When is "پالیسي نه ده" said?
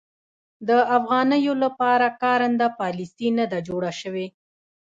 2.79-3.59